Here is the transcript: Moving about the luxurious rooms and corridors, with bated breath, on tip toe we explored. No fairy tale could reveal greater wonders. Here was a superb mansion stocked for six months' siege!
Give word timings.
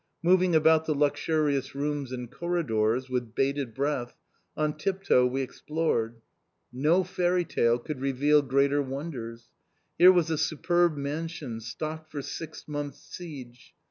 Moving 0.23 0.55
about 0.55 0.85
the 0.85 0.95
luxurious 0.95 1.75
rooms 1.75 2.11
and 2.11 2.31
corridors, 2.31 3.07
with 3.07 3.35
bated 3.35 3.75
breath, 3.75 4.17
on 4.57 4.75
tip 4.75 5.03
toe 5.03 5.27
we 5.27 5.43
explored. 5.43 6.21
No 6.73 7.03
fairy 7.03 7.45
tale 7.45 7.77
could 7.77 8.01
reveal 8.01 8.41
greater 8.41 8.81
wonders. 8.81 9.51
Here 9.99 10.11
was 10.11 10.31
a 10.31 10.39
superb 10.39 10.97
mansion 10.97 11.59
stocked 11.61 12.11
for 12.11 12.23
six 12.23 12.67
months' 12.67 13.03
siege! 13.15 13.75